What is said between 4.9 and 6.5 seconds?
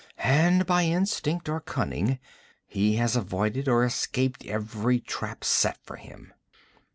trap set for him.'